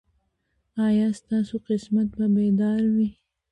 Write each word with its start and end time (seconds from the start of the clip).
ایا 0.87 1.07
ستاسو 1.19 1.55
قسمت 1.67 2.07
به 2.17 2.25
بیدار 2.35 2.81
وي؟ 2.93 3.09